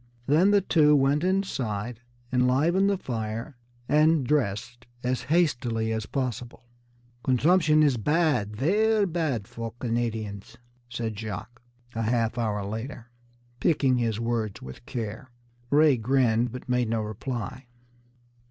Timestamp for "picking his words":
13.59-14.59